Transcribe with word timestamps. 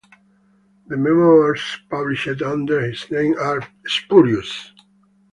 The 0.87 0.97
"Memoirs" 0.97 1.61
published 1.91 2.41
under 2.41 2.81
his 2.81 3.05
name 3.11 3.35
are 3.37 3.61
spurious. 3.85 4.73